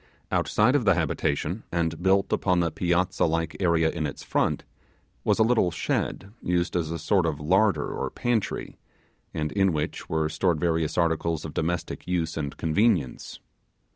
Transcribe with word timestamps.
Outside 0.31 0.75
of 0.75 0.83
the 0.83 0.95
habitation, 0.95 1.61
and 1.71 2.01
built 2.01 2.33
upon 2.33 2.59
the 2.59 2.71
piazza 2.71 3.25
like 3.25 3.55
area 3.59 3.87
in 3.91 4.07
its 4.07 4.23
front, 4.23 4.63
was 5.23 5.37
a 5.37 5.43
little 5.43 5.69
shed 5.69 6.33
used 6.41 6.75
as 6.75 6.89
a 6.89 6.97
sort 6.97 7.27
of 7.27 7.39
larder 7.39 7.87
or 7.91 8.09
pantry, 8.09 8.79
and 9.31 9.51
in 9.51 9.71
which 9.73 10.09
were 10.09 10.27
stored 10.27 10.59
various 10.59 10.97
articles 10.97 11.45
of 11.45 11.53
domestic 11.53 12.07
use 12.07 12.35
and 12.35 12.57
convenience. 12.57 13.39